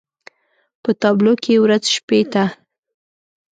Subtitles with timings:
[0.83, 2.43] په تابلو کې يې ورځ شپې ته